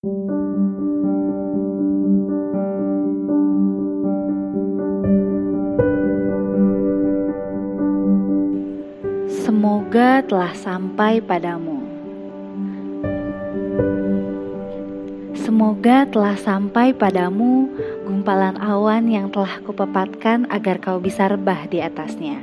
[0.00, 0.16] Semoga
[10.24, 11.84] telah sampai padamu.
[15.36, 17.68] Semoga telah sampai padamu
[18.08, 22.40] gumpalan awan yang telah kupepatkan agar kau bisa rebah di atasnya.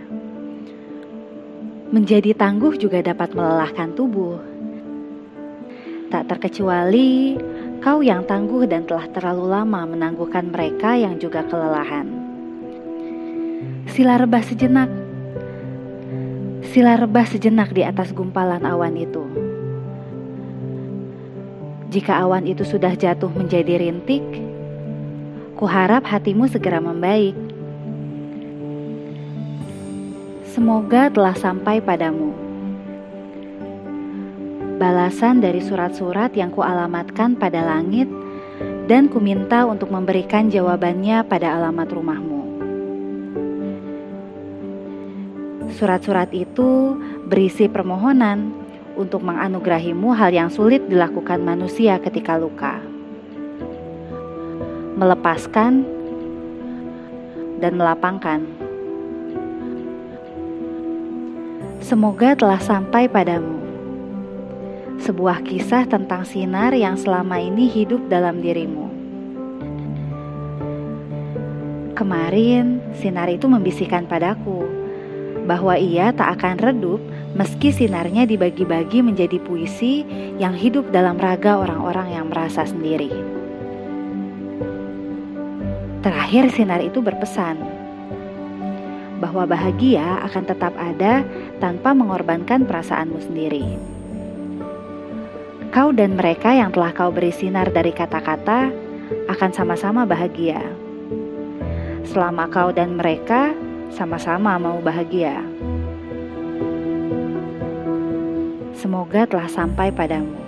[1.90, 4.57] Menjadi tangguh juga dapat melelahkan tubuh.
[6.08, 7.36] Tak terkecuali
[7.84, 12.08] kau yang tangguh dan telah terlalu lama menangguhkan mereka yang juga kelelahan.
[13.92, 14.88] Sila rebah sejenak
[16.72, 19.24] Sila rebah sejenak di atas gumpalan awan itu.
[21.92, 24.24] Jika awan itu sudah jatuh menjadi rintik,
[25.56, 27.34] kuharap hatimu segera membaik.
[30.52, 32.47] Semoga telah sampai padamu.
[34.78, 38.06] Balasan dari surat-surat yang kualamatkan pada langit
[38.86, 42.42] dan kuminta untuk memberikan jawabannya pada alamat rumahmu.
[45.74, 46.94] Surat-surat itu
[47.26, 48.54] berisi permohonan
[48.94, 52.78] untuk menganugerahimu hal yang sulit dilakukan manusia ketika luka.
[54.94, 55.90] Melepaskan
[57.66, 58.46] dan melapangkan.
[61.82, 63.57] Semoga telah sampai padamu
[65.08, 68.92] sebuah kisah tentang sinar yang selama ini hidup dalam dirimu.
[71.96, 74.68] Kemarin, sinar itu membisikkan padaku
[75.48, 77.00] bahwa ia tak akan redup
[77.40, 80.04] meski sinarnya dibagi-bagi menjadi puisi
[80.36, 83.10] yang hidup dalam raga orang-orang yang merasa sendiri.
[86.04, 87.56] Terakhir, sinar itu berpesan
[89.24, 91.24] bahwa bahagia akan tetap ada
[91.64, 93.97] tanpa mengorbankan perasaanmu sendiri.
[95.78, 98.74] Kau dan mereka yang telah kau beri sinar dari kata-kata
[99.30, 100.58] akan sama-sama bahagia.
[102.02, 103.54] Selama kau dan mereka
[103.94, 105.38] sama-sama mau bahagia.
[108.74, 110.47] Semoga telah sampai padamu.